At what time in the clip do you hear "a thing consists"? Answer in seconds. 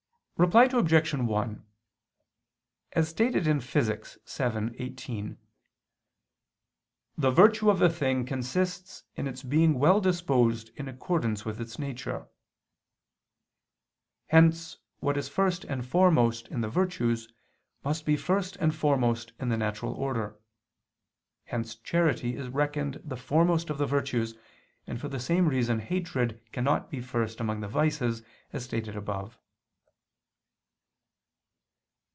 7.79-9.03